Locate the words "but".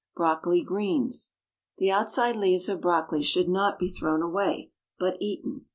4.97-5.15